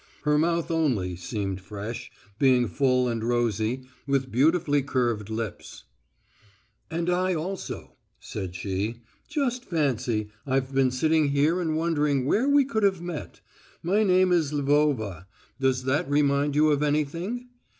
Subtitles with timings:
[0.23, 2.09] Her mouth only seemed fresh,
[2.39, 5.83] being full and rosy, with beautifully curved lips.
[6.89, 9.03] "And I also," said she.
[9.29, 13.41] "Just fancy, I've been sitting here and wondering where we could have met.
[13.83, 15.27] My name is Lvova
[15.59, 17.49] does that remind you of anything?"